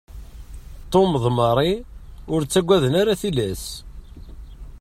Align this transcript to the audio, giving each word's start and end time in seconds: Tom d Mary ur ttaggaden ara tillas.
Tom 0.91 1.11
d 1.23 1.25
Mary 1.37 1.73
ur 2.33 2.41
ttaggaden 2.43 2.93
ara 3.01 3.19
tillas. 3.21 3.63